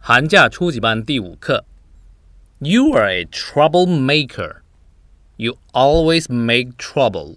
[0.00, 1.64] 寒假初级班第五课。
[2.60, 4.62] You are a troublemaker.
[5.36, 7.36] You always make trouble.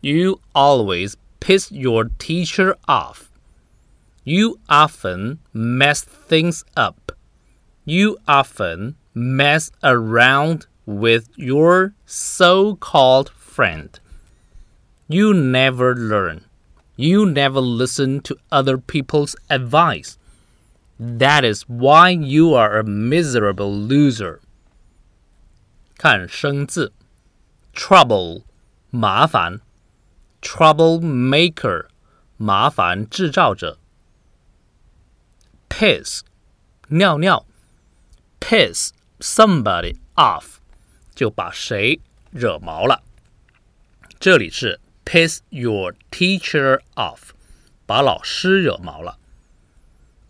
[0.00, 3.30] You always piss your teacher off.
[4.22, 7.12] You often mess things up.
[7.84, 13.98] You often mess around with your so called friend.
[15.08, 16.44] You never learn.
[16.96, 20.18] You never listen to other people's advice.
[20.98, 24.40] That is why you are a miserable loser.
[25.96, 26.92] 看生字，
[27.74, 28.42] trouble
[28.90, 29.60] 麻烦，
[30.40, 31.86] troublemaker
[32.36, 33.78] 麻烦制造者，
[35.68, 36.22] piss
[36.88, 37.46] 尿尿，
[38.40, 38.90] piss
[39.20, 40.58] somebody off
[41.14, 43.02] 就把谁惹毛了。
[44.18, 47.30] 这里是 piss your teacher off，
[47.86, 49.18] 把老师惹毛了。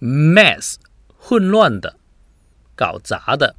[0.04, 0.76] Mess
[1.18, 1.96] 混乱的，
[2.76, 3.56] 搞砸的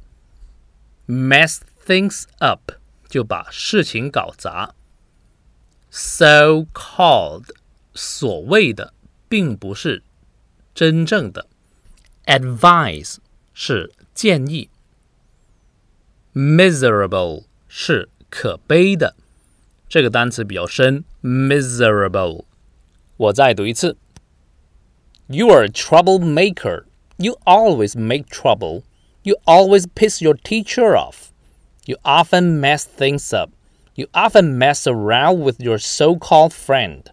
[1.07, 2.73] ，mess things up
[3.09, 4.75] 就把事情搞砸。
[5.89, 7.45] so called
[7.95, 8.93] 所谓的，
[9.27, 10.03] 并不是
[10.75, 11.47] 真正的。
[12.25, 13.17] advice
[13.53, 14.69] 是建议。
[16.33, 19.15] miserable 是可悲的。
[19.87, 22.45] 这个单词比较深，miserable。
[23.17, 23.97] 我再读一次。
[25.27, 26.85] You are a troublemaker.
[27.17, 28.83] You always make trouble.
[29.23, 31.33] You always piss your teacher off.
[31.87, 33.51] You often mess things up.
[33.95, 37.09] You often mess around with your so called friend.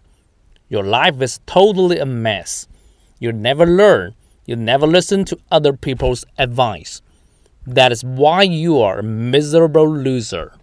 [0.69, 2.67] Your life is totally a mess.
[3.17, 4.13] You never learn.
[4.45, 7.01] You never listen to other people's advice.
[7.65, 10.53] That is why you are a miserable loser.